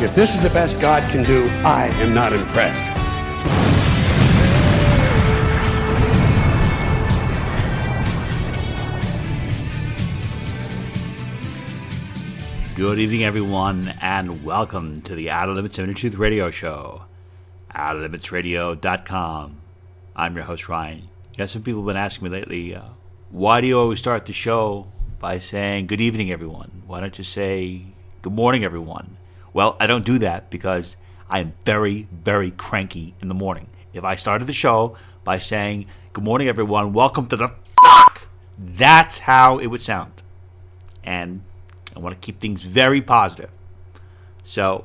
[0.00, 2.80] If this is the best God can do, I am not impressed.
[12.74, 17.02] Good evening, everyone, and welcome to the Outer Limits Inner Truth Radio Show.
[17.74, 19.60] OuterLimitsRadio.com.
[20.16, 21.00] I'm your host, Ryan.
[21.00, 21.08] You
[21.40, 22.84] know, some people have been asking me lately, uh,
[23.28, 24.86] why do you always start the show
[25.18, 26.84] by saying good evening, everyone?
[26.86, 27.82] Why don't you say
[28.22, 29.18] good morning, everyone?
[29.52, 30.96] Well, I don't do that because
[31.28, 33.68] I am very, very cranky in the morning.
[33.92, 39.18] If I started the show by saying good morning, everyone, welcome to the fuck, that's
[39.18, 40.22] how it would sound.
[41.02, 41.42] And
[41.96, 43.50] I want to keep things very positive.
[44.44, 44.84] So,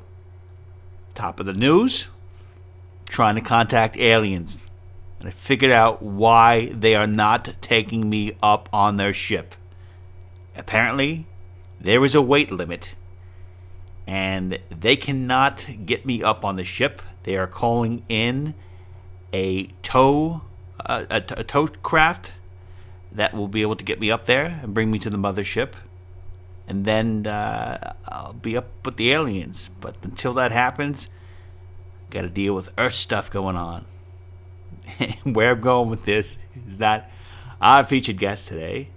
[1.13, 2.07] top of the news
[3.07, 4.57] trying to contact aliens.
[5.19, 9.55] And I figured out why they are not taking me up on their ship.
[10.55, 11.27] Apparently,
[11.79, 12.95] there is a weight limit,
[14.07, 17.01] and they cannot get me up on the ship.
[17.23, 18.53] They are calling in
[19.33, 20.41] a tow,
[20.85, 22.33] uh, a, a tow craft
[23.11, 25.73] that will be able to get me up there and bring me to the mothership
[26.67, 29.69] and then uh, I'll be up with the aliens.
[29.79, 31.09] But until that happens,
[32.09, 33.85] got to deal with Earth stuff going on.
[35.23, 37.11] Where I'm going with this is that
[37.61, 38.89] our featured guest today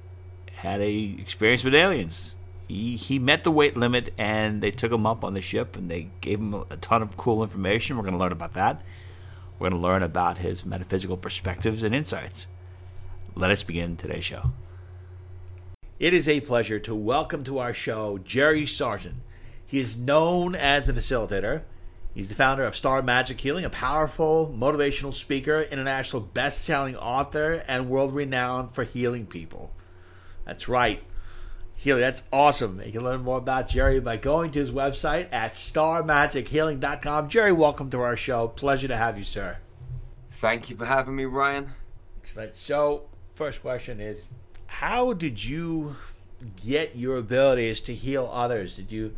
[0.53, 2.35] had a experience with aliens.
[2.69, 5.91] He he met the weight limit, and they took him up on the ship, and
[5.91, 7.97] they gave him a ton of cool information.
[7.97, 8.83] We're going to learn about that.
[9.59, 12.47] We're going to learn about his metaphysical perspectives and insights.
[13.35, 14.53] Let us begin today's show.
[15.99, 19.17] It is a pleasure to welcome to our show Jerry Sargent.
[19.67, 21.63] He is known as the facilitator.
[22.15, 27.65] He's the founder of Star Magic Healing, a powerful motivational speaker, international best selling author,
[27.67, 29.73] and world renowned for healing people.
[30.45, 31.03] That's right.
[31.81, 32.83] Healing, that's awesome.
[32.85, 37.29] You can learn more about Jerry by going to his website at starmagichealing.com.
[37.29, 38.49] Jerry, welcome to our show.
[38.49, 39.59] Pleasure to have you, sir.
[40.33, 41.71] Thank you for having me, Ryan.
[42.21, 42.57] Excellent.
[42.57, 44.25] So, first question is
[44.67, 45.95] how did you
[46.67, 48.75] get your abilities to heal others?
[48.75, 49.15] Did you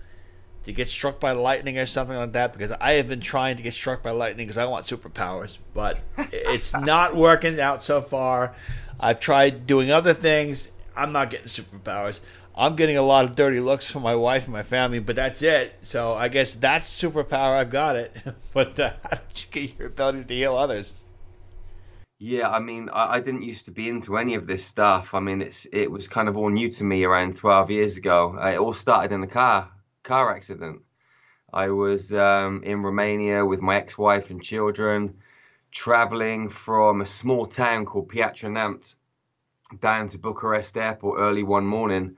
[0.63, 2.53] did you get struck by lightning or something like that?
[2.53, 5.99] Because I have been trying to get struck by lightning because I want superpowers, but
[6.31, 8.55] it's not working out so far.
[9.01, 10.73] I've tried doing other things.
[10.95, 12.21] I'm not getting superpowers.
[12.57, 15.41] I'm getting a lot of dirty looks from my wife and my family, but that's
[15.43, 15.75] it.
[15.83, 17.57] So I guess that's superpower.
[17.57, 18.17] I've got it.
[18.53, 20.93] but uh, how did you get your ability to heal others?
[22.19, 25.15] Yeah, I mean, I, I, didn't used to be into any of this stuff.
[25.15, 28.37] I mean, it's it was kind of all new to me around 12 years ago.
[28.39, 29.71] Uh, it all started in a car
[30.03, 30.83] car accident.
[31.53, 35.15] I was um, in Romania with my ex-wife and children,
[35.73, 38.95] traveling from a small town called Piatra Neamț
[39.81, 42.17] down to Bucharest airport early one morning,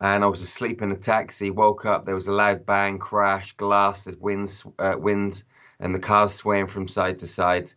[0.00, 1.50] and I was asleep in a taxi.
[1.50, 5.42] Woke up, there was a loud bang, crash, glass, there's winds, uh, wind,
[5.80, 7.72] and the car's swaying from side to side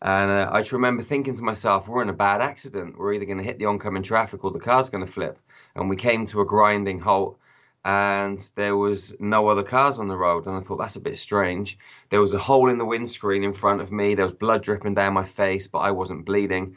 [0.00, 2.96] and uh, I just remember thinking to myself, we're in a bad accident.
[2.96, 5.38] We're either going to hit the oncoming traffic or the car's going to flip.
[5.74, 7.38] And we came to a grinding halt
[7.84, 10.46] and there was no other cars on the road.
[10.46, 11.78] And I thought, that's a bit strange.
[12.10, 14.14] There was a hole in the windscreen in front of me.
[14.14, 16.76] There was blood dripping down my face, but I wasn't bleeding.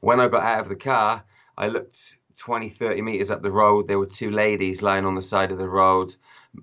[0.00, 1.22] When I got out of the car,
[1.56, 3.88] I looked 20, 30 meters up the road.
[3.88, 6.14] There were two ladies lying on the side of the road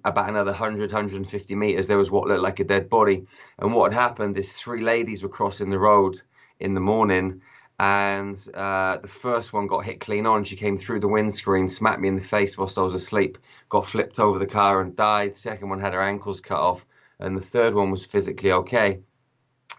[0.04, 3.26] about another 100, 150 meters, there was what looked like a dead body.
[3.60, 6.22] And what had happened is three ladies were crossing the road
[6.60, 7.42] in the morning,
[7.80, 10.44] and uh, the first one got hit clean on.
[10.44, 13.38] She came through the windscreen, smacked me in the face whilst I was asleep,
[13.70, 15.36] got flipped over the car and died.
[15.36, 16.86] Second one had her ankles cut off,
[17.20, 19.00] and the third one was physically okay.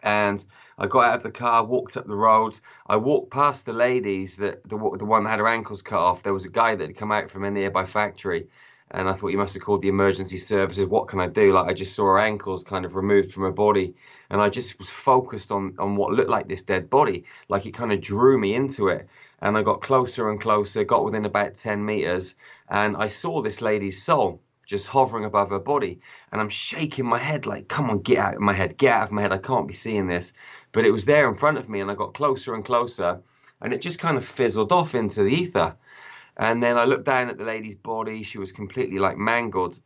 [0.02, 0.44] And
[0.78, 2.58] I got out of the car, walked up the road.
[2.86, 6.22] I walked past the ladies that the the one that had her ankles cut off.
[6.22, 8.48] There was a guy that had come out from a nearby factory,
[8.90, 10.84] and I thought you must have called the emergency services.
[10.84, 11.50] What can I do?
[11.50, 13.94] Like I just saw her ankles kind of removed from her body,
[14.28, 17.24] and I just was focused on on what looked like this dead body.
[17.48, 19.08] Like it kind of drew me into it,
[19.40, 20.84] and I got closer and closer.
[20.84, 22.34] Got within about ten meters,
[22.68, 26.00] and I saw this lady's soul just hovering above her body,
[26.32, 29.06] and I'm shaking my head like, "Come on, get out of my head, get out
[29.08, 29.32] of my head!
[29.32, 30.32] I can't be seeing this."
[30.72, 33.20] But it was there in front of me, and I got closer and closer,
[33.62, 35.76] and it just kind of fizzled off into the ether.
[36.36, 38.22] And then I looked down at the lady's body.
[38.22, 39.80] She was completely like mangled.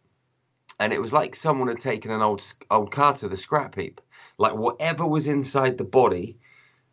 [0.80, 4.00] and it was like someone had taken an old old car to the scrap heap.
[4.38, 6.38] Like whatever was inside the body,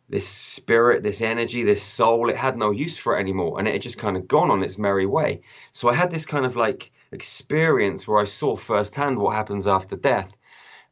[0.08, 3.72] this spirit, this energy, this soul, it had no use for it anymore, and it
[3.72, 5.42] had just kind of gone on its merry way.
[5.72, 9.96] So I had this kind of like experience where I saw firsthand what happens after
[9.96, 10.36] death,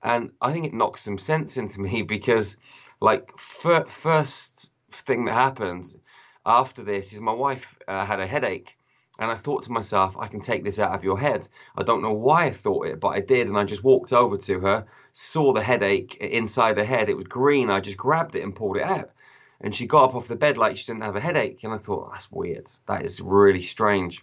[0.03, 2.57] and I think it knocked some sense into me because,
[3.01, 5.95] like, fir- first thing that happened
[6.45, 8.77] after this is my wife uh, had a headache.
[9.19, 11.49] And I thought to myself, I can take this out of your head.
[11.77, 13.49] I don't know why I thought it, but I did.
[13.49, 17.09] And I just walked over to her, saw the headache inside her head.
[17.09, 17.71] It was green.
[17.71, 19.11] I just grabbed it and pulled it out.
[19.63, 21.65] And she got up off the bed like she didn't have a headache.
[21.65, 22.67] And I thought, that's weird.
[22.87, 24.23] That is really strange.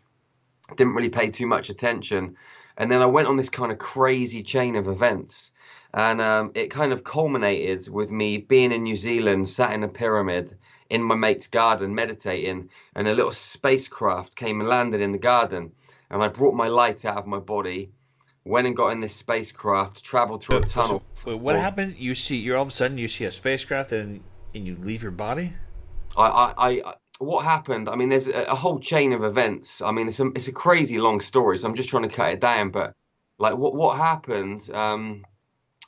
[0.75, 2.36] Didn't really pay too much attention.
[2.77, 5.51] And then I went on this kind of crazy chain of events.
[5.94, 9.88] And um, it kind of culminated with me being in New Zealand, sat in a
[9.88, 10.57] pyramid
[10.89, 15.71] in my mate's garden meditating, and a little spacecraft came and landed in the garden.
[16.10, 17.92] And I brought my light out of my body,
[18.44, 21.04] went and got in this spacecraft, traveled through a tunnel.
[21.25, 21.95] Wait, what happened?
[21.98, 24.24] You see, you're all of a sudden you see a spacecraft and
[24.56, 25.54] and you leave your body.
[26.16, 27.89] I, I, I what happened?
[27.89, 29.81] I mean, there's a, a, whole chain of events.
[29.81, 32.33] I mean, it's a it's a crazy long story, so I'm just trying to cut
[32.33, 32.71] it down.
[32.71, 32.94] But
[33.38, 34.69] like, what what happened?
[34.71, 35.25] Um,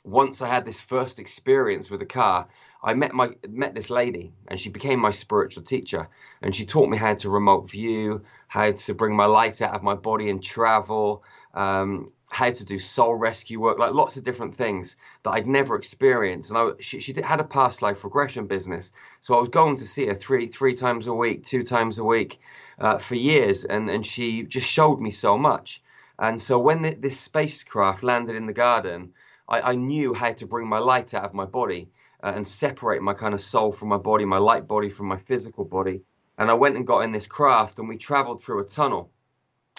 [0.04, 2.48] once I had this first experience with a car,
[2.82, 6.08] I met my met this lady, and she became my spiritual teacher,
[6.42, 9.82] and she taught me how to remote view, how to bring my light out of
[9.82, 11.24] my body and travel,
[11.54, 15.76] um, how to do soul rescue work, like lots of different things that I'd never
[15.76, 16.50] experienced.
[16.50, 19.86] And I, she, she had a past life regression business, so I was going to
[19.86, 22.40] see her three three times a week, two times a week,
[22.78, 25.82] uh, for years, and and she just showed me so much.
[26.18, 29.12] And so when the, this spacecraft landed in the garden,
[29.48, 31.88] I, I knew how to bring my light out of my body
[32.22, 35.18] uh, and separate my kind of soul from my body, my light body from my
[35.18, 36.02] physical body.
[36.38, 39.10] And I went and got in this craft, and we traveled through a tunnel,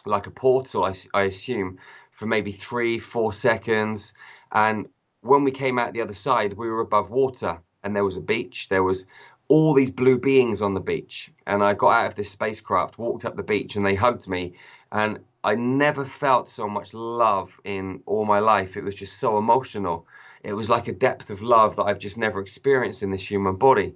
[0.06, 1.78] like a portal, I, I assume,
[2.18, 4.14] for maybe three, four seconds.
[4.52, 4.88] And
[5.22, 8.22] when we came out the other side, we were above water, and there was a
[8.22, 8.70] beach.
[8.70, 9.06] There was
[9.50, 11.32] all these blue beings on the beach.
[11.46, 14.56] And I got out of this spacecraft, walked up the beach, and they hugged me.
[14.92, 18.76] And I never felt so much love in all my life.
[18.76, 20.08] It was just so emotional.
[20.44, 23.58] It was like a depth of love that I've just never experienced in this human
[23.58, 23.94] body.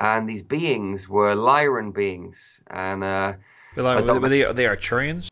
[0.00, 3.34] And these beings were Lyran beings, and uh,
[3.76, 5.28] like, were they, are they Arcturians?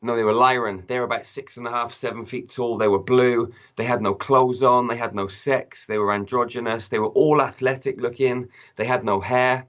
[0.00, 0.86] No, they were Lyran.
[0.86, 2.78] They were about six and a half, seven feet tall.
[2.78, 3.52] They were blue.
[3.76, 4.86] They had no clothes on.
[4.86, 5.86] They had no sex.
[5.86, 6.88] They were androgynous.
[6.88, 8.48] They were all athletic looking.
[8.76, 9.66] They had no hair,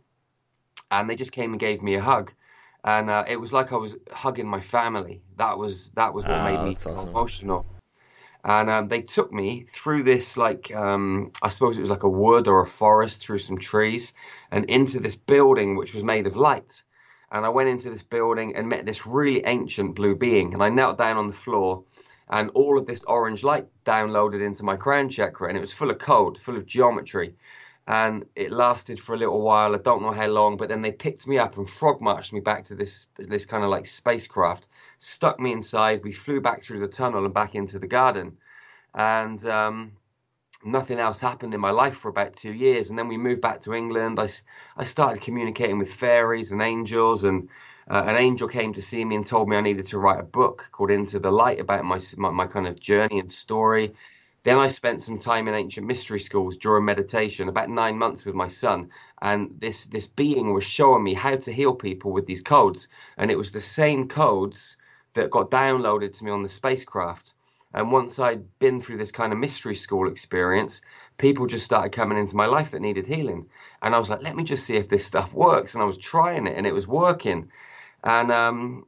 [0.91, 2.31] and they just came and gave me a hug,
[2.83, 5.21] and uh, it was like I was hugging my family.
[5.37, 7.09] That was that was what oh, made me so awesome.
[7.09, 7.65] emotional
[8.43, 12.09] and um, they took me through this like um, I suppose it was like a
[12.09, 14.13] wood or a forest through some trees
[14.51, 16.83] and into this building which was made of light.
[17.31, 20.69] And I went into this building and met this really ancient blue being, and I
[20.69, 21.83] knelt down on the floor,
[22.29, 25.91] and all of this orange light downloaded into my crown chakra, and it was full
[25.91, 27.35] of code, full of geometry,
[27.87, 29.73] and it lasted for a little while.
[29.73, 32.39] I don't know how long, but then they picked me up and frog marched me
[32.39, 34.67] back to this this kind of like spacecraft
[34.99, 36.03] stuck me inside.
[36.03, 38.37] We flew back through the tunnel and back into the garden.
[38.93, 39.93] And um,
[40.63, 42.89] nothing else happened in my life for about two years.
[42.89, 44.19] And then we moved back to England.
[44.19, 44.29] I,
[44.77, 47.23] I started communicating with fairies and angels.
[47.23, 47.49] And
[47.89, 50.23] uh, an angel came to see me and told me I needed to write a
[50.23, 53.93] book called Into the Light about my, my, my kind of journey and story.
[54.43, 58.35] Then I spent some time in ancient mystery schools during meditation, about nine months with
[58.35, 58.89] my son,
[59.21, 62.87] and this this being was showing me how to heal people with these codes,
[63.17, 64.77] and it was the same codes
[65.13, 67.33] that got downloaded to me on the spacecraft.
[67.73, 70.81] And once I'd been through this kind of mystery school experience,
[71.17, 73.47] people just started coming into my life that needed healing.
[73.81, 75.75] And I was like, let me just see if this stuff works.
[75.75, 77.51] And I was trying it and it was working.
[78.03, 78.87] And um,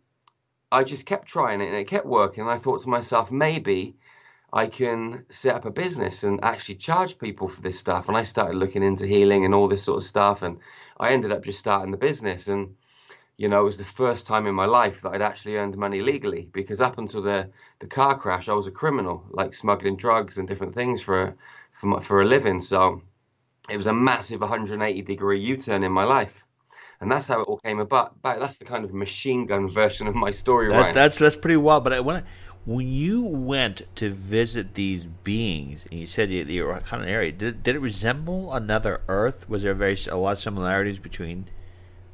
[0.71, 2.41] I just kept trying it and it kept working.
[2.41, 3.95] And I thought to myself, maybe
[4.51, 8.07] I can set up a business and actually charge people for this stuff.
[8.07, 10.41] And I started looking into healing and all this sort of stuff.
[10.41, 10.57] And
[10.99, 12.47] I ended up just starting the business.
[12.47, 12.75] And
[13.41, 16.03] you know, it was the first time in my life that I'd actually earned money
[16.03, 20.37] legally because up until the, the car crash, I was a criminal, like smuggling drugs
[20.37, 21.35] and different things for,
[21.79, 22.61] for, my, for a living.
[22.61, 23.01] So
[23.67, 26.45] it was a massive 180 degree U turn in my life.
[26.99, 28.21] And that's how it all came about.
[28.21, 31.57] But that's the kind of machine gun version of my story, that, That's that's pretty
[31.57, 31.83] wild.
[31.83, 32.23] But I, when I,
[32.65, 37.09] when you went to visit these beings, and you said you, you were kind of
[37.09, 39.49] area, did, did it resemble another Earth?
[39.49, 41.47] Was there very a lot of similarities between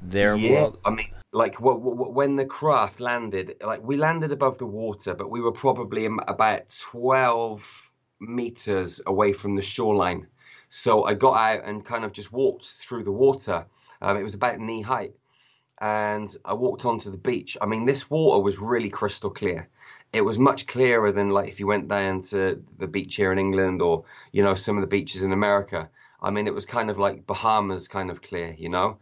[0.01, 0.79] their yeah, world?
[0.85, 5.41] I mean, like when the craft landed, like we landed above the water, but we
[5.41, 10.27] were probably about 12 meters away from the shoreline.
[10.69, 13.65] So I got out and kind of just walked through the water.
[14.01, 15.13] Um, it was about knee height.
[15.79, 17.57] and I walked onto the beach.
[17.61, 19.69] I mean, this water was really crystal clear.
[20.11, 23.39] It was much clearer than like if you went down to the beach here in
[23.39, 25.89] England or you know some of the beaches in America.
[26.21, 28.97] I mean, it was kind of like Bahamas kind of clear, you know.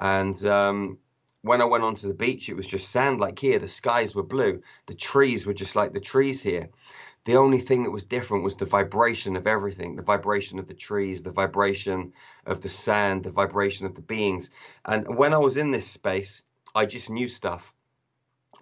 [0.00, 0.98] And um,
[1.42, 3.58] when I went onto the beach, it was just sand like here.
[3.58, 4.62] The skies were blue.
[4.86, 6.70] The trees were just like the trees here.
[7.26, 10.74] The only thing that was different was the vibration of everything the vibration of the
[10.74, 12.14] trees, the vibration
[12.46, 14.50] of the sand, the vibration of the beings.
[14.86, 16.42] And when I was in this space,
[16.74, 17.74] I just knew stuff.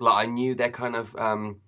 [0.00, 1.14] Like I knew their kind of.
[1.16, 1.60] Um,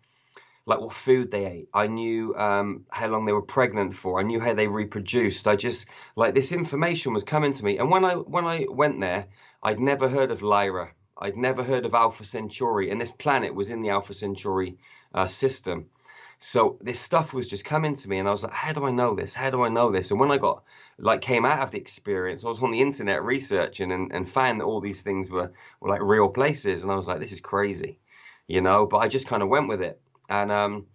[0.66, 1.68] like what food they ate.
[1.74, 4.20] I knew um, how long they were pregnant for.
[4.20, 5.48] I knew how they reproduced.
[5.48, 7.78] I just like this information was coming to me.
[7.78, 9.26] And when I when I went there,
[9.62, 10.92] I'd never heard of Lyra.
[11.18, 14.78] I'd never heard of Alpha Centauri, and this planet was in the Alpha Centauri
[15.14, 15.90] uh, system.
[16.38, 18.90] So this stuff was just coming to me, and I was like, "How do I
[18.90, 19.34] know this?
[19.34, 20.64] How do I know this?" And when I got
[20.98, 24.60] like came out of the experience, I was on the internet researching and, and found
[24.60, 27.40] that all these things were, were like real places, and I was like, "This is
[27.40, 27.98] crazy,"
[28.46, 28.86] you know.
[28.86, 30.00] But I just kind of went with it,
[30.30, 30.86] and um,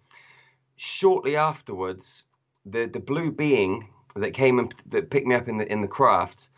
[0.74, 2.24] shortly afterwards,
[2.64, 5.88] the the blue being that came and that picked me up in the in the
[5.88, 6.48] craft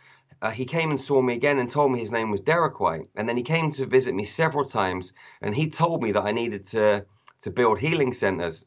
[0.41, 3.09] uh, he came and saw me again and told me his name was Derek White.
[3.17, 6.33] And then he came to visit me several times and he told me that I
[6.33, 7.05] needed to,
[7.43, 8.65] to build healing centers.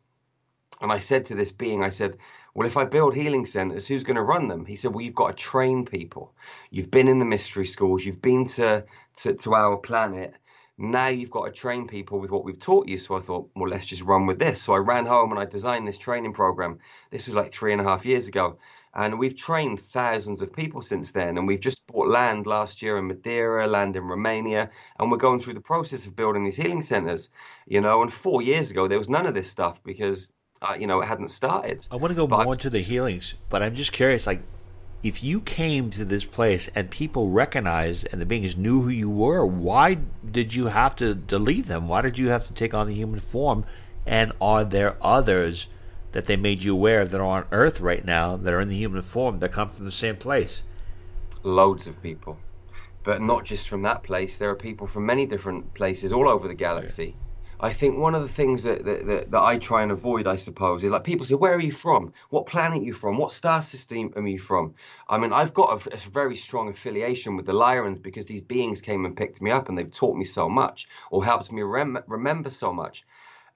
[0.81, 2.17] And I said to this being, I said,
[2.53, 4.65] well, if I build healing centers, who's going to run them?
[4.65, 6.33] He said, well, you've got to train people.
[6.71, 8.83] You've been in the mystery schools, you've been to,
[9.17, 10.33] to, to our planet.
[10.77, 12.97] Now you've got to train people with what we've taught you.
[12.97, 14.63] So I thought, well, let's just run with this.
[14.63, 16.79] So I ran home and I designed this training program.
[17.11, 18.57] This was like three and a half years ago.
[18.93, 21.37] And we've trained thousands of people since then.
[21.37, 24.69] And we've just bought land last year in Madeira, land in Romania,
[24.99, 27.29] and we're going through the process of building these healing centers.
[27.67, 30.29] You know, and four years ago, there was none of this stuff because,
[30.61, 31.87] uh, you know, it hadn't started.
[31.89, 34.41] I want to go But- more into the healings, but I'm just curious, like,
[35.03, 39.09] if you came to this place and people recognized and the beings knew who you
[39.09, 39.97] were, why
[40.29, 41.87] did you have to, to leave them?
[41.87, 43.65] Why did you have to take on the human form?
[44.05, 45.67] And are there others
[46.11, 48.67] that they made you aware of that are on Earth right now that are in
[48.69, 50.63] the human form that come from the same place?
[51.43, 52.37] loads of people.
[53.03, 54.37] But not just from that place.
[54.37, 57.15] There are people from many different places all over the galaxy.
[57.59, 60.35] I think one of the things that, that, that, that i try and avoid i
[60.35, 62.11] suppose is like people say where are you from?
[62.31, 63.19] What planet are you from?
[63.19, 64.73] What star system are you from?
[65.07, 68.81] I mean i've got a, a very strong affiliation with the lyrans because these beings
[68.81, 72.03] came and picked me up and they've taught me so much or helped me rem-
[72.07, 73.05] remember so much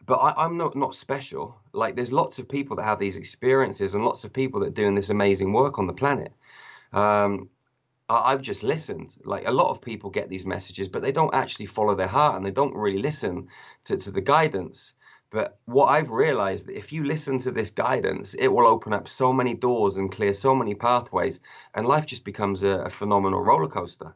[0.05, 1.57] but I, I'm not not special.
[1.73, 4.81] Like there's lots of people that have these experiences and lots of people that are
[4.81, 6.33] doing this amazing work on the planet.
[6.93, 7.49] Um,
[8.09, 9.15] I, I've just listened.
[9.23, 12.35] Like a lot of people get these messages, but they don't actually follow their heart
[12.35, 13.47] and they don't really listen
[13.85, 14.93] to, to the guidance.
[15.31, 19.07] But what I've realized that if you listen to this guidance, it will open up
[19.07, 21.41] so many doors and clear so many pathways,
[21.73, 24.15] and life just becomes a, a phenomenal roller coaster.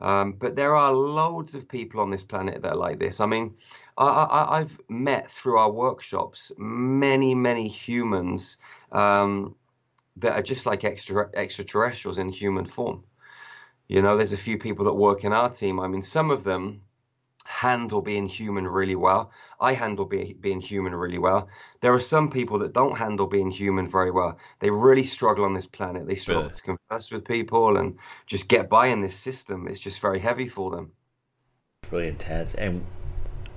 [0.00, 3.20] Um, but there are loads of people on this planet that are like this.
[3.20, 3.56] I mean,
[3.98, 8.58] I, I, I've met through our workshops many, many humans
[8.92, 9.56] um,
[10.16, 13.04] that are just like extra extraterrestrials in human form.
[13.88, 15.80] You know, there's a few people that work in our team.
[15.80, 16.82] I mean, some of them
[17.44, 19.30] handle being human really well.
[19.60, 21.48] I handle be, being human really well.
[21.80, 24.38] There are some people that don't handle being human very well.
[24.60, 26.06] They really struggle on this planet.
[26.06, 26.54] They struggle Really?
[26.54, 29.68] to converse with people and just get by in this system.
[29.68, 30.92] It's just very heavy for them.
[31.90, 32.54] really intense.
[32.54, 32.84] And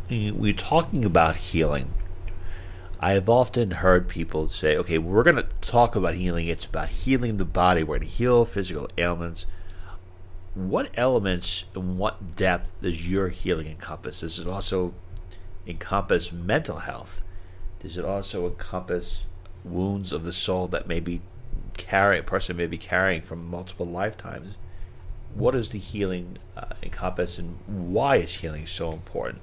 [0.10, 1.94] we're talking about healing.
[3.00, 6.48] I have often heard people say, okay, we're going to talk about healing.
[6.48, 7.84] It's about healing the body.
[7.84, 9.46] We're going to heal physical ailments.
[10.56, 14.22] What elements and what depth does your healing encompass?
[14.22, 14.96] Does it also
[15.66, 17.22] encompass mental health?
[17.82, 19.26] Does it also encompass
[19.64, 21.22] wounds of the soul that may be
[21.78, 24.56] carry a person may be carrying from multiple lifetimes?
[25.36, 29.42] What does the healing uh, encompass, and why is healing so important?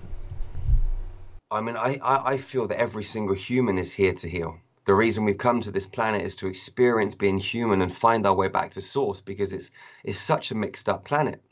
[1.57, 4.61] I mean, I, I, I feel that every single human is here to heal.
[4.85, 8.35] The reason we've come to this planet is to experience being human and find our
[8.35, 9.71] way back to source because it's
[10.05, 11.43] it's such a mixed up planet.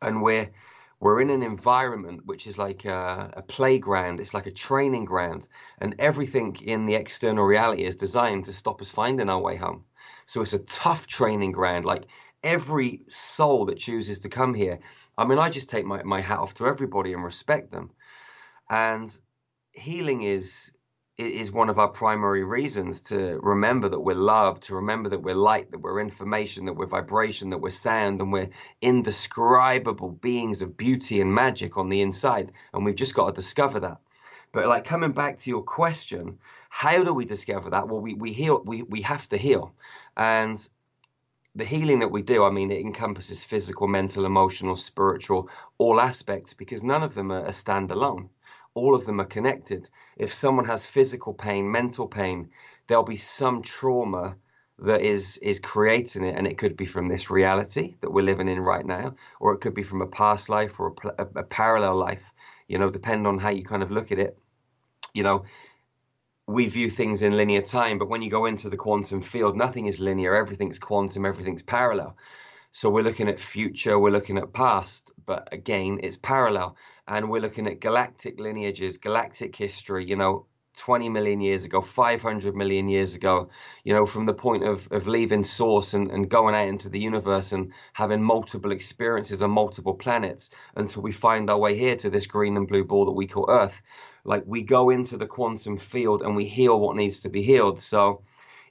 [0.00, 0.50] And we're
[0.98, 5.46] we're in an environment which is like a, a playground, it's like a training ground,
[5.78, 9.84] and everything in the external reality is designed to stop us finding our way home.
[10.24, 11.84] So it's a tough training ground.
[11.84, 12.06] Like
[12.42, 14.78] every soul that chooses to come here,
[15.18, 17.90] I mean, I just take my, my hat off to everybody and respect them
[18.70, 19.18] and
[19.72, 20.72] healing is
[21.16, 25.34] is one of our primary reasons to remember that we're loved to remember that we're
[25.34, 30.76] light that we're information that we're vibration that we're sound and we're indescribable beings of
[30.76, 32.52] beauty and magic on the inside.
[32.72, 33.98] And we've just got to discover that.
[34.52, 37.88] But like coming back to your question how do we discover that?
[37.88, 39.74] Well we, we heal we, we have to heal.
[40.16, 40.68] And
[41.56, 46.54] the healing that we do, I mean, it encompasses physical, mental, emotional, spiritual, all aspects
[46.54, 48.28] because none of them are, are standalone.
[48.78, 49.88] All of them are connected.
[50.16, 52.50] If someone has physical pain, mental pain,
[52.86, 54.36] there'll be some trauma
[54.78, 58.48] that is is creating it, and it could be from this reality that we're living
[58.48, 61.42] in right now, or it could be from a past life or a, a, a
[61.42, 62.32] parallel life.
[62.68, 64.38] You know, depending on how you kind of look at it.
[65.14, 65.44] You know,
[66.46, 69.86] we view things in linear time, but when you go into the quantum field, nothing
[69.86, 70.34] is linear.
[70.34, 71.26] Everything's quantum.
[71.26, 72.16] Everything's parallel.
[72.70, 76.76] So we're looking at future, we're looking at past, but again, it's parallel.
[77.08, 80.46] And we're looking at galactic lineages, galactic history, you know,
[80.76, 83.48] 20 million years ago, 500 million years ago,
[83.82, 87.00] you know, from the point of, of leaving source and, and going out into the
[87.00, 92.10] universe and having multiple experiences on multiple planets until we find our way here to
[92.10, 93.82] this green and blue ball that we call Earth
[94.24, 97.80] like we go into the quantum field and we heal what needs to be healed.
[97.80, 98.22] So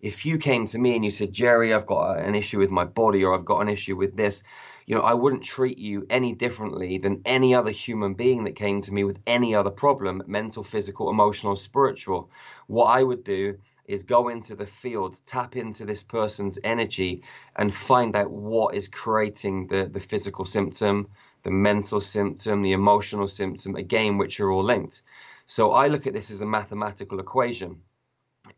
[0.02, 2.86] if you came to me and you said, Jerry, I've got an issue with my
[2.86, 4.44] body or I've got an issue with this,
[4.88, 8.80] you know, I wouldn't treat you any differently than any other human being that came
[8.82, 12.32] to me with any other problem, mental, physical, emotional, spiritual.
[12.68, 17.74] What I would do is go into the field, tap into this person's energy, and
[17.74, 21.10] find out what is creating the, the physical symptom,
[21.44, 25.02] the mental symptom, the emotional symptom, again, which are all linked.
[25.48, 27.82] So I look at this as a mathematical equation.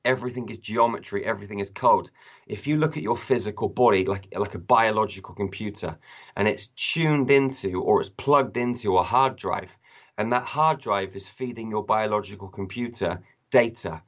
[0.06, 2.10] Everything is geometry, everything is code.
[2.48, 5.98] If you look at your physical body like, like a biological computer
[6.36, 9.72] and it's tuned into or it's plugged into a hard drive,
[10.18, 14.02] and that hard drive is feeding your biological computer data.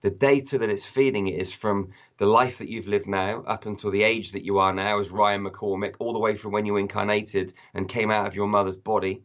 [0.00, 3.66] The data that it's feeding it is from the life that you've lived now up
[3.66, 6.66] until the age that you are now as Ryan McCormick, all the way from when
[6.66, 9.22] you incarnated and came out of your mother's body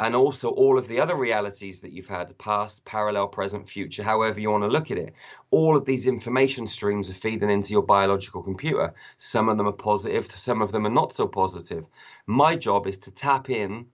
[0.00, 4.40] and also all of the other realities that you've had past, parallel, present, future, however
[4.40, 5.14] you want to look at it.
[5.50, 8.92] All of these information streams are feeding into your biological computer.
[9.18, 11.86] Some of them are positive, some of them are not so positive.
[12.26, 13.86] My job is to tap in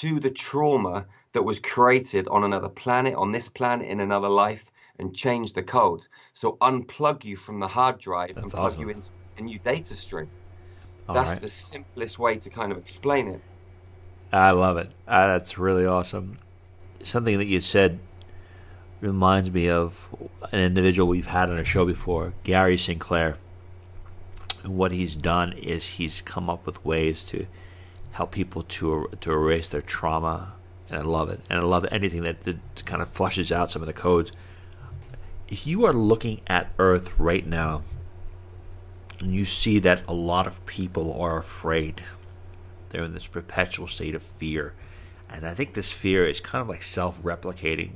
[0.00, 4.64] to the trauma that was created on another planet, on this planet, in another life,
[5.00, 6.06] and change the code.
[6.32, 8.82] So unplug you from the hard drive That's and plug awesome.
[8.82, 10.30] you into a new data stream.
[11.08, 11.42] All That's right.
[11.42, 13.42] the simplest way to kind of explain it.
[14.32, 14.90] I love it.
[15.06, 16.38] Uh, that's really awesome.
[17.02, 17.98] Something that you said
[19.00, 20.08] reminds me of
[20.52, 23.38] an individual we've had on a show before, Gary Sinclair.
[24.62, 27.46] And what he's done is he's come up with ways to
[28.12, 30.54] help people to to erase their trauma,
[30.90, 31.40] and I love it.
[31.48, 34.32] And I love anything that, that kind of flushes out some of the codes.
[35.46, 37.82] If you are looking at Earth right now,
[39.20, 42.02] and you see that a lot of people are afraid
[42.90, 44.74] they're in this perpetual state of fear.
[45.28, 47.92] And I think this fear is kind of like self replicating,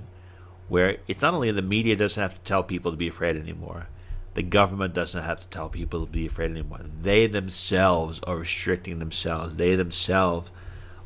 [0.69, 3.89] where it's not only the media doesn't have to tell people to be afraid anymore,
[4.35, 6.81] the government doesn't have to tell people to be afraid anymore.
[7.01, 10.51] They themselves are restricting themselves, they themselves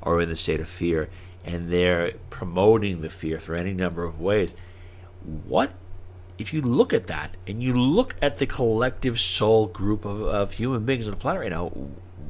[0.03, 1.09] are in the state of fear,
[1.45, 4.55] and they're promoting the fear through any number of ways.
[5.23, 5.73] What
[6.39, 10.53] if you look at that and you look at the collective soul group of, of
[10.53, 11.73] human beings on the planet right now,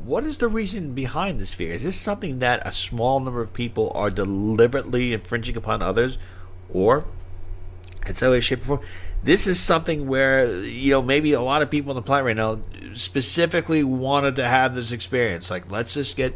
[0.07, 1.73] what is the reason behind this fear?
[1.73, 6.17] Is this something that a small number of people are deliberately infringing upon others,
[6.73, 7.05] or
[8.07, 8.81] in some way, shape, or form?
[9.25, 12.37] This is something where you know maybe a lot of people on the planet right
[12.37, 12.61] now
[12.95, 15.51] specifically wanted to have this experience.
[15.51, 16.35] Like, let's just get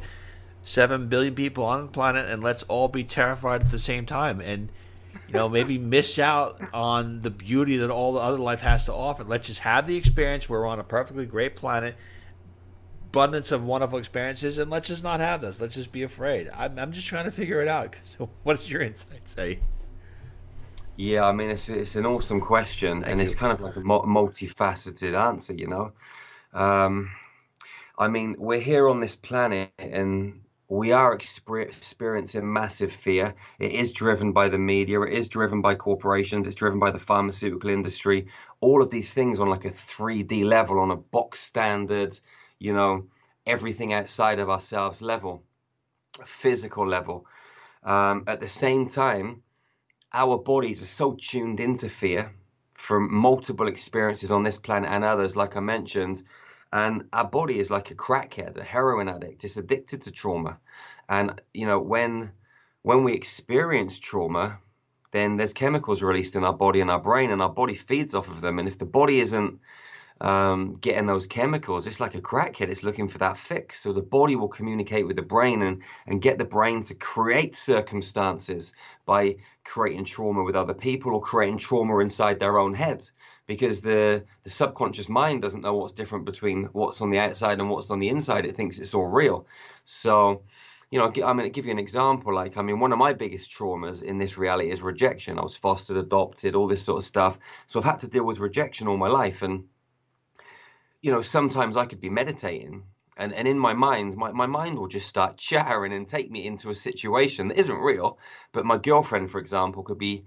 [0.65, 4.41] seven billion people on the planet and let's all be terrified at the same time,
[4.41, 4.69] and
[5.29, 8.93] you know maybe miss out on the beauty that all the other life has to
[8.93, 9.23] offer.
[9.23, 10.49] Let's just have the experience.
[10.49, 11.95] We're on a perfectly great planet
[13.11, 15.61] abundance of wonderful experiences, and let's just not have this.
[15.61, 16.49] Let's just be afraid.
[16.55, 17.97] I'm, I'm just trying to figure it out.
[18.07, 19.59] So, what does your insight say?
[20.97, 23.25] Yeah, I mean, it's it's an awesome question, Thank and you.
[23.25, 25.93] it's kind of like a multifaceted answer, you know.
[26.53, 27.11] Um,
[27.99, 33.35] I mean, we're here on this planet, and we are experiencing massive fear.
[33.59, 36.99] It is driven by the media, it is driven by corporations, it's driven by the
[37.01, 38.29] pharmaceutical industry.
[38.61, 42.19] All of these things on like a 3D level, on a box standard
[42.61, 43.07] you know,
[43.47, 45.43] everything outside of ourselves level,
[46.25, 47.27] physical level.
[47.83, 49.43] Um, at the same time,
[50.13, 52.33] our bodies are so tuned into fear
[52.75, 56.23] from multiple experiences on this planet and others, like I mentioned.
[56.73, 59.45] And our body is like a crackhead, a heroin addict.
[59.45, 60.59] It's addicted to trauma.
[61.09, 62.33] And, you know, when
[62.83, 64.59] when we experience trauma,
[65.13, 68.29] then there's chemicals released in our body and our brain, and our body feeds off
[68.29, 68.59] of them.
[68.59, 69.61] And if the body isn't
[70.21, 71.87] um, getting those chemicals.
[71.87, 72.69] It's like a crackhead.
[72.69, 73.81] It's looking for that fix.
[73.81, 77.57] So the body will communicate with the brain and, and get the brain to create
[77.57, 78.75] circumstances
[79.07, 83.09] by creating trauma with other people or creating trauma inside their own head
[83.47, 87.71] because the the subconscious mind doesn't know what's different between what's on the outside and
[87.71, 88.45] what's on the inside.
[88.47, 89.47] It thinks it's all real.
[89.85, 90.43] So,
[90.91, 92.35] you know, I'm going to give you an example.
[92.35, 95.39] Like, I mean, one of my biggest traumas in this reality is rejection.
[95.39, 97.39] I was fostered, adopted, all this sort of stuff.
[97.67, 99.43] So I've had to deal with rejection all my life.
[99.43, 99.65] And,
[101.03, 102.85] you know, sometimes I could be meditating
[103.17, 106.47] and, and in my mind, my, my mind will just start chattering and take me
[106.47, 108.19] into a situation that isn't real.
[108.53, 110.25] But my girlfriend, for example, could be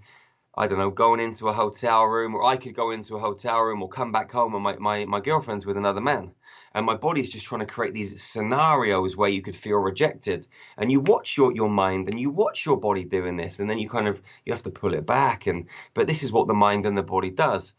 [0.56, 3.60] I don't know, going into a hotel room, or I could go into a hotel
[3.60, 6.32] room or come back home and my, my, my girlfriend's with another man.
[6.74, 10.46] And my body's just trying to create these scenarios where you could feel rejected.
[10.76, 13.78] And you watch your, your mind and you watch your body doing this, and then
[13.78, 15.48] you kind of you have to pull it back.
[15.48, 17.72] And but this is what the mind and the body does.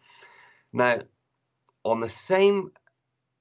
[0.74, 1.00] Now,
[1.86, 2.72] on the same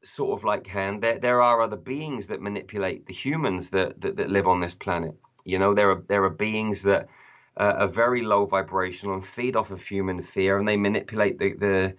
[0.04, 4.16] sort of like hand, there there are other beings that manipulate the humans that, that,
[4.16, 5.14] that live on this planet.
[5.44, 7.08] You know, there are there are beings that
[7.56, 11.52] uh, are very low vibrational and feed off of human fear, and they manipulate the
[11.54, 11.96] the,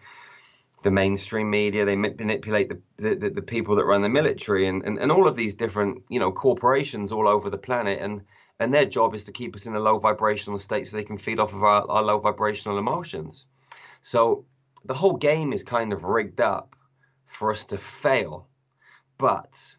[0.84, 1.86] the mainstream media.
[1.86, 5.36] They manipulate the, the, the people that run the military and, and, and all of
[5.36, 8.22] these different you know corporations all over the planet, and
[8.60, 11.18] and their job is to keep us in a low vibrational state so they can
[11.18, 13.48] feed off of our, our low vibrational emotions.
[14.02, 14.46] So
[14.86, 16.75] the whole game is kind of rigged up
[17.26, 18.48] for us to fail,
[19.18, 19.76] but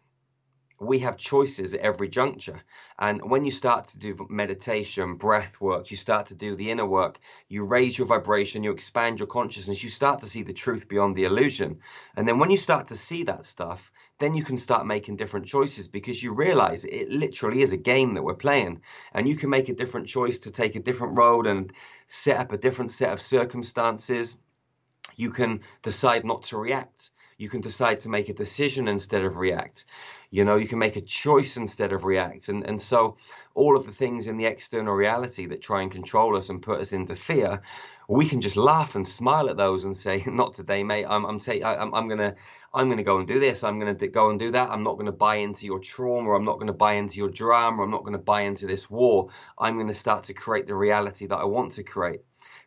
[0.79, 2.61] we have choices at every juncture.
[2.99, 6.85] And when you start to do meditation, breath work, you start to do the inner
[6.85, 10.87] work, you raise your vibration, you expand your consciousness, you start to see the truth
[10.87, 11.79] beyond the illusion.
[12.15, 15.45] And then when you start to see that stuff, then you can start making different
[15.45, 18.81] choices because you realize it literally is a game that we're playing.
[19.13, 21.71] And you can make a different choice to take a different road and
[22.07, 24.37] set up a different set of circumstances.
[25.15, 27.11] You can decide not to react.
[27.37, 29.85] You can decide to make a decision instead of react.
[30.31, 32.49] You know, you can make a choice instead of react.
[32.49, 33.17] And, and so
[33.53, 36.79] all of the things in the external reality that try and control us and put
[36.81, 37.61] us into fear,
[38.07, 41.05] we can just laugh and smile at those and say, "Not today, mate.
[41.07, 42.35] I'm I'm ta- I'm, I'm gonna
[42.73, 43.63] I'm gonna go and do this.
[43.63, 44.69] I'm gonna go and do that.
[44.69, 46.33] I'm not gonna buy into your trauma.
[46.33, 47.83] I'm not gonna buy into your drama.
[47.83, 49.29] I'm not gonna buy into this war.
[49.57, 52.21] I'm gonna start to create the reality that I want to create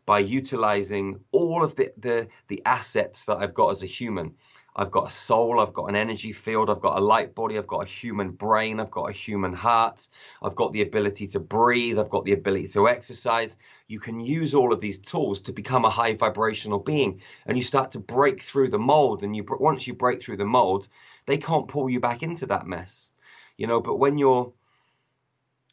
[0.07, 4.35] by utilizing all of the the the assets that I've got as a human.
[4.81, 7.67] I've got a soul, I've got an energy field, I've got a light body, I've
[7.67, 10.09] got a human brain, I've got a human heart,
[10.43, 13.59] I've got the ability to breathe, I've got the ability to exercise.
[13.89, 17.63] You can use all of these tools to become a high vibrational being and you
[17.63, 20.89] start to break through the mold and you once you break through the mold,
[21.27, 23.13] they can't pull you back into that mess.
[23.59, 24.51] You know, but when you're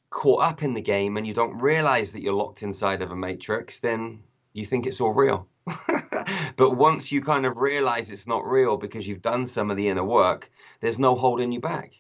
[0.10, 3.16] caught up in the game and you don't realize that you're locked inside of a
[3.16, 5.48] matrix, then you think it's all real.
[6.56, 9.90] but once you kind of realize it's not real because you've done some of the
[9.90, 11.94] inner work, there's no holding you back.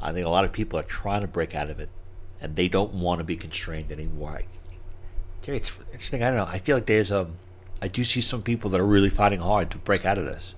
[0.00, 1.88] I think a lot of people are trying to break out of it,
[2.40, 4.42] and they don't want to be constrained anymore.
[5.42, 6.22] Jerry, it's interesting.
[6.22, 6.46] I don't know.
[6.46, 7.22] I feel like there's a.
[7.22, 7.36] Um,
[7.80, 10.56] I do see some people that are really fighting hard to break out of this.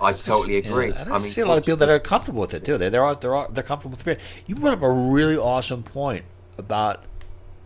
[0.00, 0.88] I totally agree.
[0.88, 2.78] Yeah, I, I mean, see a lot of people that are comfortable with it too.
[2.78, 4.18] They're they're they're, they're comfortable with fear.
[4.46, 6.24] You brought up a really awesome point
[6.58, 7.04] about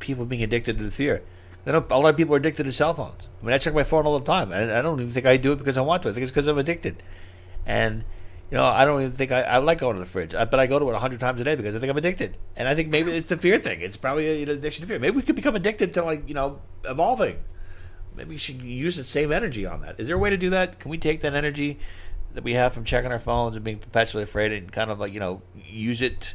[0.01, 1.23] people being addicted to the fear
[1.75, 3.29] a lot of people are addicted to cell phones.
[3.43, 5.53] I mean, I check my phone all the time, I don't even think I do
[5.53, 6.11] it because I want to.
[6.11, 7.03] I think it's because I'm addicted.
[7.67, 8.05] And
[8.51, 10.69] you know, I don't even think I, I like going to the fridge, but I
[10.69, 12.37] go to it hundred times a day because I think I'm addicted.
[12.55, 13.81] And I think maybe it's the fear thing.
[13.81, 15.01] It's probably an you know, addiction to fear.
[15.01, 17.39] Maybe we could become addicted to like you know evolving.
[18.15, 19.97] Maybe we should use the same energy on that.
[19.99, 20.79] Is there a way to do that?
[20.79, 21.79] Can we take that energy
[22.35, 25.13] that we have from checking our phones and being perpetually afraid and kind of like
[25.13, 26.35] you know use it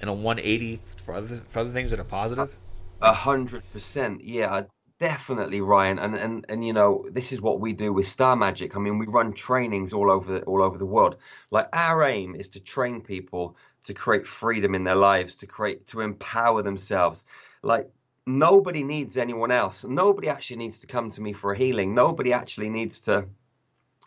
[0.00, 2.56] in a 180 for other for other things that are positive?
[3.02, 4.62] A hundred percent, yeah,
[4.98, 5.98] definitely, Ryan.
[5.98, 8.76] And and and you know, this is what we do with Star Magic.
[8.76, 11.16] I mean, we run trainings all over the, all over the world.
[11.50, 15.86] Like our aim is to train people to create freedom in their lives, to create
[15.88, 17.24] to empower themselves.
[17.62, 17.90] Like
[18.26, 19.84] nobody needs anyone else.
[19.84, 21.94] Nobody actually needs to come to me for a healing.
[21.94, 23.26] Nobody actually needs to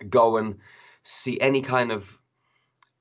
[0.09, 0.59] go and
[1.03, 2.17] see any kind of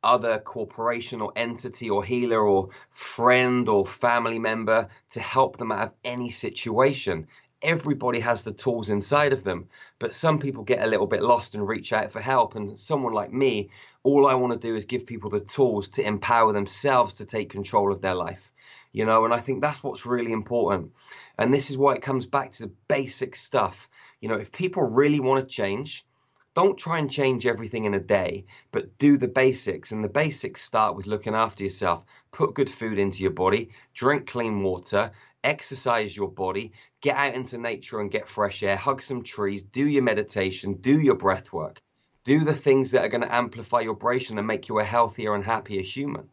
[0.03, 5.89] other corporation or entity or healer or friend or family member to help them out
[5.89, 7.27] of any situation.
[7.63, 9.69] Everybody has the tools inside of them,
[10.01, 12.57] but some people get a little bit lost and reach out for help.
[12.57, 13.71] And someone like me,
[14.03, 17.51] all I want to do is give people the tools to empower themselves to take
[17.51, 18.53] control of their life.
[18.93, 20.93] You know, and I think that's what's really important.
[21.39, 23.89] And this is why it comes back to the basic stuff.
[24.21, 26.05] You know, if people really want to change,
[26.55, 29.93] don't try and change everything in a day, but do the basics.
[29.93, 32.05] And the basics start with looking after yourself.
[32.31, 35.13] Put good food into your body, drink clean water,
[35.45, 39.87] exercise your body, get out into nature and get fresh air, hug some trees, do
[39.87, 41.81] your meditation, do your breath work.
[42.25, 45.35] Do the things that are going to amplify your vibration and make you a healthier
[45.35, 46.29] and happier human.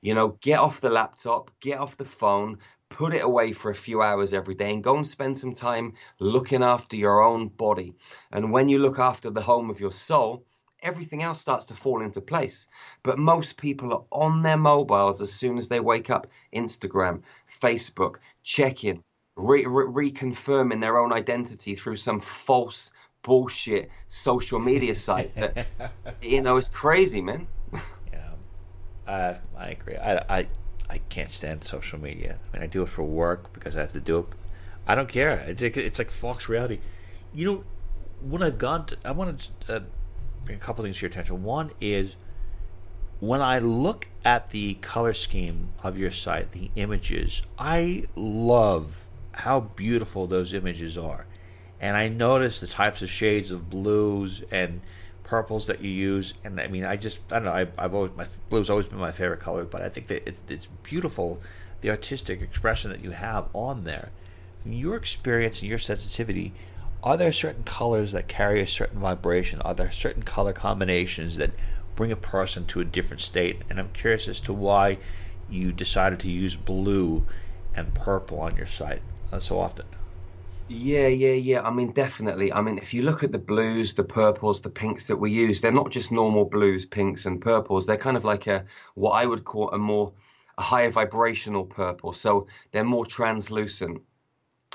[0.00, 2.58] You know, get off the laptop, get off the phone,
[2.92, 5.94] put it away for a few hours every day and go and spend some time
[6.20, 7.96] looking after your own body.
[8.30, 10.44] And when you look after the home of your soul,
[10.82, 12.68] everything else starts to fall into place.
[13.02, 17.22] But most people are on their mobiles as soon as they wake up Instagram,
[17.60, 19.02] Facebook, checking,
[19.36, 25.66] re- re- reconfirming their own identity through some false bullshit social media site that,
[26.20, 27.46] you know, it's crazy, man.
[28.12, 28.34] Yeah,
[29.06, 29.96] uh, I agree.
[29.96, 30.46] I, I
[30.92, 32.38] I can't stand social media.
[32.52, 34.26] I mean, I do it for work because I have to do it.
[34.86, 35.38] I don't care.
[35.48, 36.80] It's like, it's like Fox reality.
[37.32, 37.64] You know,
[38.20, 39.80] when I've gone, to, I want to uh,
[40.44, 41.42] bring a couple things to your attention.
[41.44, 42.16] One is
[43.20, 49.60] when I look at the color scheme of your site, the images, I love how
[49.60, 51.24] beautiful those images are.
[51.80, 54.82] And I notice the types of shades of blues and
[55.32, 56.34] purples that you use.
[56.44, 58.98] And I mean, I just, I don't know, I, have always, my blue's always been
[58.98, 61.40] my favorite color, but I think that it's, it's beautiful,
[61.80, 64.10] the artistic expression that you have on there.
[64.62, 66.52] From your experience and your sensitivity,
[67.02, 69.62] are there certain colors that carry a certain vibration?
[69.62, 71.52] Are there certain color combinations that
[71.96, 73.62] bring a person to a different state?
[73.70, 74.98] And I'm curious as to why
[75.48, 77.24] you decided to use blue
[77.74, 79.00] and purple on your site
[79.32, 79.86] uh, so often.
[80.74, 81.60] Yeah, yeah, yeah.
[81.62, 82.50] I mean, definitely.
[82.52, 85.60] I mean, if you look at the blues, the purples, the pinks that we use,
[85.60, 87.84] they're not just normal blues, pinks, and purples.
[87.86, 90.12] They're kind of like a what I would call a more
[90.58, 92.12] a higher vibrational purple.
[92.14, 94.00] So they're more translucent.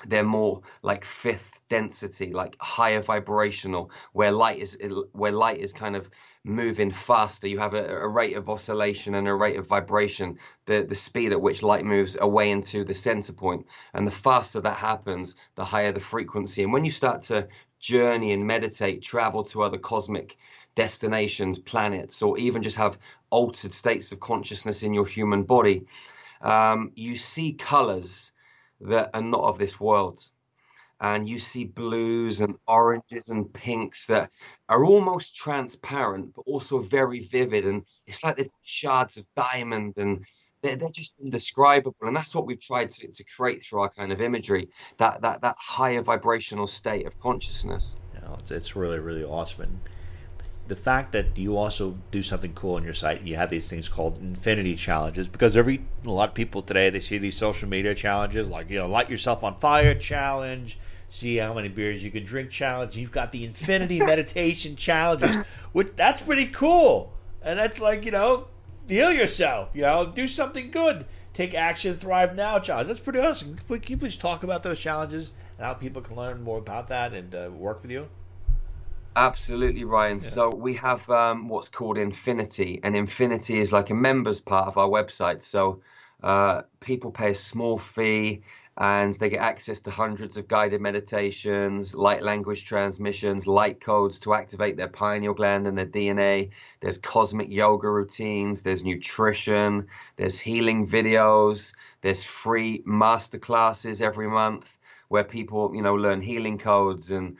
[0.08, 4.78] They're more like fifth density, like higher vibrational, where light is
[5.14, 6.10] where light is kind of
[6.48, 7.48] moving faster.
[7.48, 11.32] You have a, a, rate of oscillation and a rate of vibration, the the speed
[11.32, 15.66] at which light moves away into the center point, and the faster that happens, the
[15.66, 16.64] higher the frequency.
[16.64, 20.38] And when you start to journey and meditate, travel to other cosmic
[20.76, 22.98] destinations, planets, or even just have
[23.30, 25.86] altered states of consciousness in your human body,
[26.42, 28.32] um, you see colors
[28.82, 30.24] that are not of this world
[31.00, 34.30] and you see blues and oranges and pinks that
[34.70, 40.26] are almost transparent but also very vivid and it's like the shards of diamond and
[40.62, 44.12] they're, they're just indescribable and that's what we've tried to, to create through our kind
[44.12, 47.96] of imagery that that that higher vibrational state of consciousness.
[48.22, 49.80] Know, it's, it's really really awesome and
[50.68, 53.88] the fact that you also do something cool on your site you have these things
[53.88, 57.96] called infinity challenges because every a lot of people today they see these social media
[57.96, 60.78] challenges like you know light yourself on fire challenge
[61.10, 65.38] see how many beers you can drink challenge you've got the infinity meditation challenges
[65.78, 67.14] which that's pretty cool.
[67.44, 68.48] And that's like you know
[68.88, 71.06] heal yourself you know do something good.
[71.34, 72.88] Take action thrive now challenge.
[72.88, 73.60] That's pretty awesome.
[73.68, 77.14] Can you please talk about those challenges and how people can learn more about that
[77.14, 78.10] and uh, work with you
[79.18, 80.20] Absolutely, Ryan.
[80.20, 80.30] Yeah.
[80.30, 84.78] So we have um, what's called Infinity, and Infinity is like a members part of
[84.78, 85.42] our website.
[85.44, 85.82] So
[86.22, 88.44] uh, people pay a small fee,
[88.78, 94.36] and they get access to hundreds of guided meditations, light language transmissions, light codes to
[94.36, 96.52] activate their pineal gland and their DNA.
[96.80, 104.78] There's cosmic yoga routines, there's nutrition, there's healing videos, there's free masterclasses every month
[105.08, 107.38] where people, you know, learn healing codes and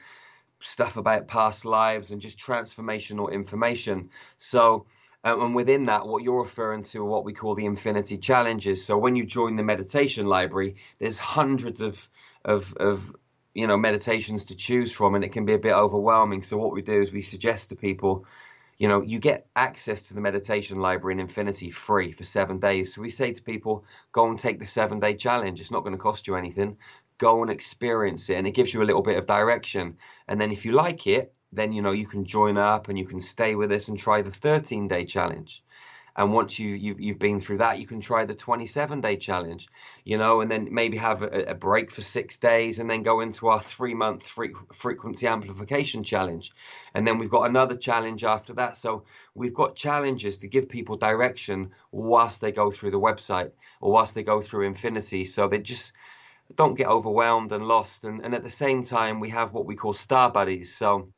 [0.60, 4.10] stuff about past lives and just transformational information.
[4.38, 4.86] So,
[5.24, 8.84] um, and within that, what you're referring to are what we call the infinity challenges.
[8.84, 12.08] So when you join the meditation library, there's hundreds of
[12.44, 13.14] of of
[13.54, 16.42] you know meditations to choose from, and it can be a bit overwhelming.
[16.42, 18.26] So what we do is we suggest to people,
[18.78, 22.94] you know, you get access to the meditation library in Infinity free for seven days.
[22.94, 25.60] So we say to people, go and take the seven day challenge.
[25.60, 26.76] It's not going to cost you anything
[27.18, 29.96] go and experience it and it gives you a little bit of direction.
[30.28, 33.06] And then if you like it then you know you can join up and you
[33.06, 35.62] can stay with us and try the 13 day challenge.
[36.16, 39.68] And once you you've, you've been through that you can try the 27 day challenge
[40.04, 43.20] you know and then maybe have a, a break for six days and then go
[43.20, 46.52] into our three month fre- frequency amplification challenge.
[46.94, 48.76] And then we've got another challenge after that.
[48.76, 49.04] So
[49.34, 54.14] we've got challenges to give people direction whilst they go through the website or whilst
[54.14, 55.24] they go through infinity.
[55.24, 55.92] So they just
[56.54, 58.04] don't get overwhelmed and lost.
[58.04, 60.74] And, and at the same time, we have what we call star buddies.
[60.74, 61.12] So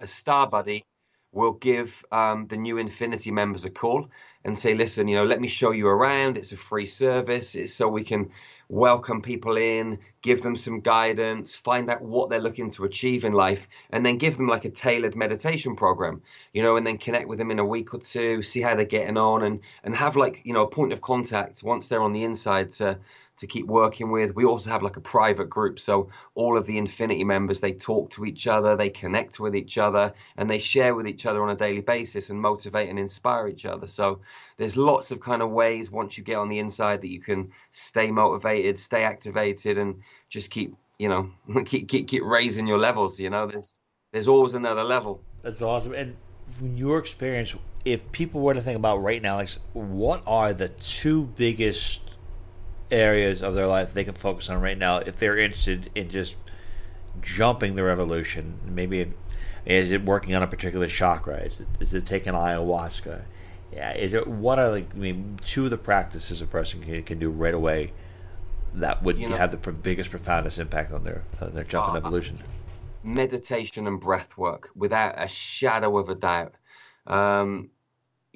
[0.00, 0.84] a star buddy
[1.32, 4.08] will give um, the new Infinity members a call
[4.44, 6.36] and say, listen, you know, let me show you around.
[6.36, 7.54] It's a free service.
[7.54, 8.30] It's so we can
[8.68, 13.32] welcome people in, give them some guidance, find out what they're looking to achieve in
[13.32, 17.28] life, and then give them like a tailored meditation program, you know, and then connect
[17.28, 20.16] with them in a week or two, see how they're getting on, and and have
[20.16, 22.98] like you know a point of contact once they're on the inside to
[23.36, 24.34] to keep working with.
[24.34, 28.10] We also have like a private group, so all of the Infinity members they talk
[28.10, 31.50] to each other, they connect with each other, and they share with each other on
[31.50, 33.86] a daily basis and motivate and inspire each other.
[33.86, 34.20] So
[34.56, 37.50] there's lots of kind of ways once you get on the inside that you can
[37.70, 41.30] stay motivated, stay activated, and just keep you know
[41.64, 43.18] keep keep, keep raising your levels.
[43.18, 43.74] You know, there's
[44.12, 45.20] there's always another level.
[45.42, 45.92] That's awesome.
[45.92, 46.16] And
[46.48, 50.68] from your experience, if people were to think about right now, like what are the
[50.68, 52.00] two biggest
[52.94, 56.36] areas of their life they can focus on right now if they're interested in just
[57.20, 58.58] jumping the revolution?
[58.66, 59.12] Maybe it,
[59.66, 61.38] is it working on a particular chakra?
[61.38, 63.22] Is it, is it taking ayahuasca?
[63.72, 67.02] Yeah, is it what are like I mean two of the practices a person can,
[67.02, 67.92] can do right away
[68.74, 71.98] that would you know, have the biggest profoundest impact on their on their jumping uh,
[71.98, 72.38] evolution?
[73.02, 76.54] Meditation and breath work, without a shadow of a doubt.
[77.06, 77.70] Um,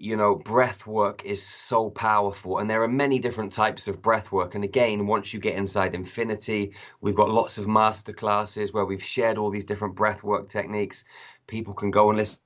[0.01, 4.31] you know, breath work is so powerful, and there are many different types of breath
[4.33, 4.55] work.
[4.55, 9.03] And again, once you get inside Infinity, we've got lots of master classes where we've
[9.03, 11.05] shared all these different breath work techniques.
[11.47, 12.39] People can go and listen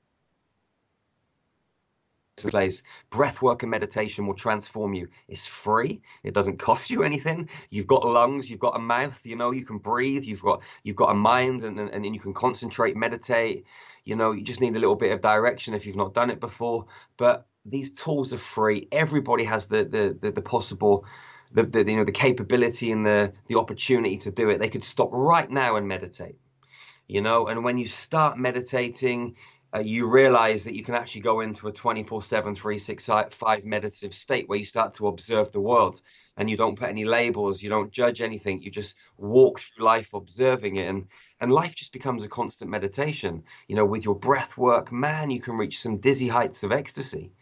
[2.50, 2.82] place.
[3.10, 5.08] Breath work and meditation will transform you.
[5.28, 6.00] It's free.
[6.22, 7.48] It doesn't cost you anything.
[7.70, 8.50] You've got lungs.
[8.50, 9.20] You've got a mouth.
[9.24, 10.24] You know you can breathe.
[10.24, 13.66] You've got you've got a mind, and and, and you can concentrate, meditate.
[14.04, 16.40] You know, you just need a little bit of direction if you've not done it
[16.40, 16.86] before.
[17.16, 18.88] But these tools are free.
[18.90, 21.04] Everybody has the the the, the possible.
[21.54, 24.82] The, the you know the capability and the the opportunity to do it they could
[24.82, 26.36] stop right now and meditate
[27.06, 29.36] you know and when you start meditating
[29.74, 34.48] uh, you realize that you can actually go into a 24 7 365 meditative state
[34.48, 36.00] where you start to observe the world
[36.36, 40.14] and you don't put any labels you don't judge anything you just walk through life
[40.14, 41.06] observing it and
[41.42, 43.42] and life just becomes a constant meditation.
[43.66, 47.32] You know, with your breath work, man, you can reach some dizzy heights of ecstasy.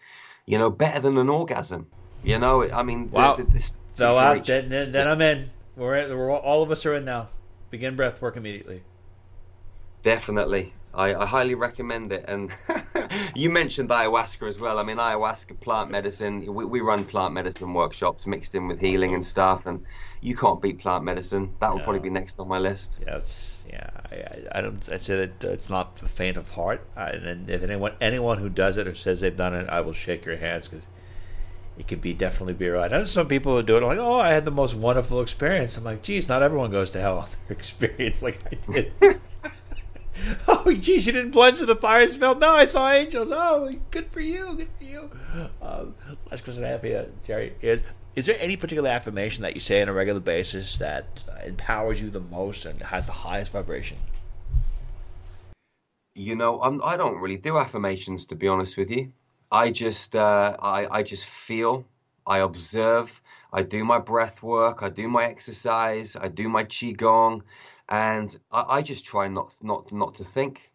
[0.46, 1.86] You know, better than an orgasm.
[2.24, 3.36] You know, I mean, wow.
[3.36, 5.50] The, the, this, so uh, then, then, then, I'm in.
[5.76, 7.28] We're, we're all of us are in now.
[7.68, 8.82] Begin breath work immediately.
[10.02, 10.72] Definitely.
[10.94, 12.24] I, I, highly recommend it.
[12.26, 12.50] And
[13.34, 14.78] you mentioned ayahuasca as well.
[14.78, 16.52] I mean, ayahuasca, plant medicine.
[16.52, 19.66] We, we run plant medicine workshops mixed in with healing and stuff.
[19.66, 19.84] And
[20.20, 21.54] you can't beat plant medicine.
[21.60, 23.00] That will probably be next on my list.
[23.06, 23.20] Yeah,
[23.68, 23.90] yeah.
[24.10, 24.88] I, I don't.
[24.92, 26.86] I say that uh, it's not for the faint of heart.
[26.96, 29.92] I, and if anyone anyone who does it or says they've done it, I will
[29.92, 30.86] shake your hands because
[31.78, 32.92] it could be definitely be right.
[32.92, 35.78] I know some people who do it like, oh, I had the most wonderful experience.
[35.78, 38.92] I'm like, geez, not everyone goes to hell on their experience like I did.
[40.48, 42.34] oh, geez, you didn't plunge to the fire and spell.
[42.34, 43.30] No, I saw angels.
[43.32, 44.54] Oh, good for you.
[44.54, 45.10] Good for you.
[45.62, 45.94] Um,
[46.30, 47.82] last question I have here, Jerry, is
[48.16, 52.10] is there any particular affirmation that you say on a regular basis that empowers you
[52.10, 53.98] the most and has the highest vibration?
[56.14, 59.12] You know, I'm, I don't really do affirmations to be honest with you.
[59.52, 61.84] I just uh, I, I just feel,
[62.26, 63.20] I observe,
[63.52, 67.42] I do my breath work, I do my exercise, I do my qigong,
[67.90, 70.72] and I, I just try not not not to think.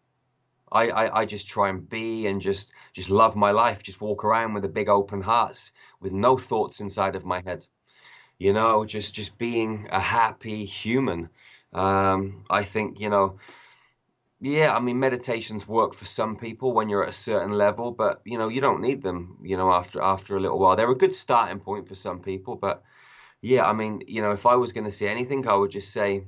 [0.71, 4.23] I, I, I just try and be and just just love my life, just walk
[4.25, 7.65] around with a big open heart, with no thoughts inside of my head.
[8.39, 11.30] You know, just just being a happy human.
[11.73, 13.39] Um, I think you know,
[14.41, 14.75] yeah.
[14.75, 18.38] I mean, meditations work for some people when you're at a certain level, but you
[18.38, 19.38] know, you don't need them.
[19.43, 22.56] You know, after after a little while, they're a good starting point for some people,
[22.56, 22.84] but
[23.41, 25.91] yeah, I mean, you know, if I was going to say anything, I would just
[25.93, 26.25] say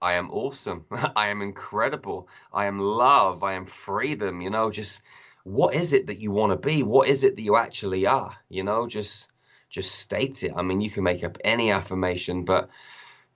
[0.00, 0.86] I am awesome.
[1.16, 2.28] I am incredible.
[2.52, 3.42] I am love.
[3.42, 4.40] I am freedom.
[4.40, 5.02] You know, just
[5.44, 6.82] what is it that you want to be?
[6.82, 8.36] What is it that you actually are?
[8.48, 9.30] You know, just
[9.70, 10.52] just state it.
[10.54, 12.68] I mean, you can make up any affirmation, but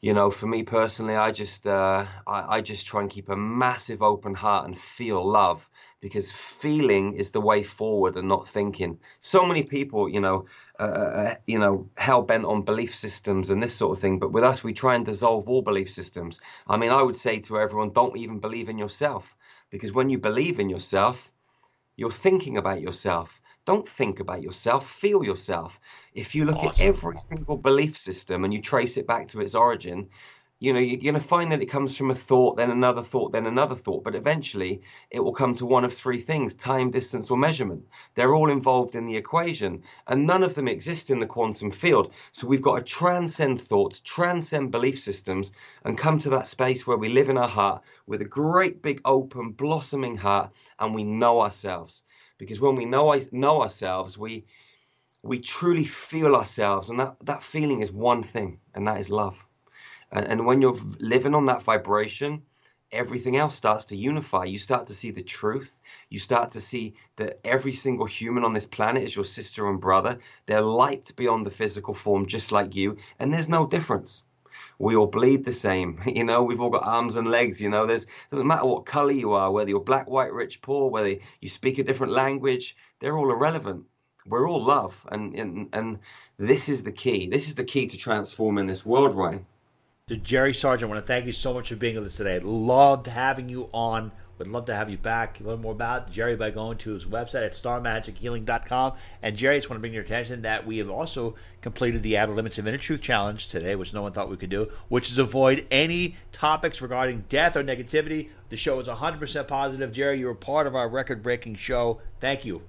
[0.00, 3.36] you know, for me personally, I just uh, I, I just try and keep a
[3.36, 5.68] massive open heart and feel love
[6.00, 8.98] because feeling is the way forward and not thinking.
[9.20, 10.46] So many people, you know,
[10.80, 14.18] uh, uh, you know, hell bent on belief systems and this sort of thing.
[14.18, 16.40] But with us, we try and dissolve all belief systems.
[16.66, 19.36] I mean, I would say to everyone, don't even believe in yourself
[19.68, 21.30] because when you believe in yourself,
[21.96, 23.42] you're thinking about yourself.
[23.66, 25.78] Don't think about yourself, feel yourself.
[26.14, 26.86] If you look awesome.
[26.86, 30.08] at every single belief system and you trace it back to its origin,
[30.62, 33.32] you know, you're going to find that it comes from a thought, then another thought,
[33.32, 34.04] then another thought.
[34.04, 37.88] But eventually, it will come to one of three things time, distance, or measurement.
[38.14, 42.12] They're all involved in the equation, and none of them exist in the quantum field.
[42.32, 45.50] So we've got to transcend thoughts, transcend belief systems,
[45.82, 49.00] and come to that space where we live in our heart with a great big
[49.06, 52.04] open, blossoming heart, and we know ourselves.
[52.36, 54.44] Because when we know, know ourselves, we
[55.22, 59.36] we truly feel ourselves, and that, that feeling is one thing, and that is love.
[60.12, 62.42] And, and when you're living on that vibration,
[62.92, 64.44] everything else starts to unify.
[64.44, 65.70] You start to see the truth.
[66.08, 69.80] You start to see that every single human on this planet is your sister and
[69.80, 70.18] brother.
[70.46, 74.22] They're light beyond the physical form, just like you, and there's no difference.
[74.78, 76.42] We all bleed the same, you know.
[76.42, 77.86] We've all got arms and legs, you know.
[77.86, 81.48] There's doesn't matter what color you are, whether you're black, white, rich, poor, whether you
[81.48, 82.76] speak a different language.
[82.98, 83.86] They're all irrelevant.
[84.26, 85.98] We're all love, and and and
[86.38, 87.28] this is the key.
[87.28, 89.46] This is the key to transforming this world, Ryan.
[90.10, 92.40] To Jerry Sargent, I want to thank you so much for being with us today.
[92.40, 94.10] Loved having you on.
[94.38, 95.38] Would love to have you back.
[95.38, 98.94] Learn more about Jerry by going to his website at starmagichealing.com.
[99.22, 102.18] And Jerry, I just want to bring your attention that we have also completed the
[102.18, 105.12] Outer Limits of Inner Truth Challenge today, which no one thought we could do, which
[105.12, 108.30] is avoid any topics regarding death or negativity.
[108.48, 109.92] The show is 100% positive.
[109.92, 112.00] Jerry, you were part of our record breaking show.
[112.18, 112.62] Thank you.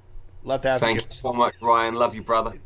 [0.43, 1.01] Love to have Thank you.
[1.01, 1.95] Thank you so much, Ryan.
[1.95, 2.59] Love you, brother.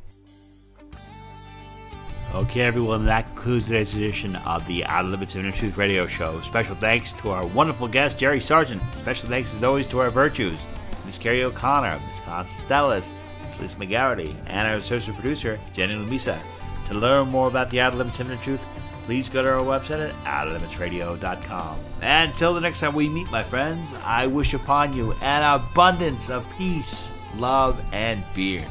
[2.36, 6.42] Okay, everyone, that concludes today's edition of the Outer Limits of Inner Truth radio show.
[6.42, 8.82] Special thanks to our wonderful guest, Jerry Sargent.
[8.94, 10.60] Special thanks, as always, to our virtues,
[11.06, 13.10] Miss Carrie O'Connor, Miss Constance Stellas,
[13.48, 16.38] Miss Lisa McGarity, and our associate producer, Jenny Lumisa.
[16.88, 18.66] To learn more about the Outer Limits of Inner Truth,
[19.06, 21.80] please go to our website at outerlimitsradio.com.
[22.02, 26.30] And until the next time we meet, my friends, I wish upon you an abundance
[26.30, 28.68] of peace, love, and beer.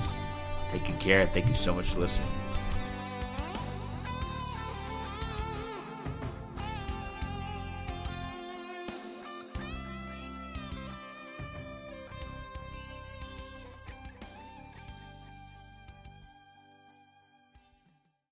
[0.71, 1.27] Take care.
[1.29, 2.44] Thank you so much for listening.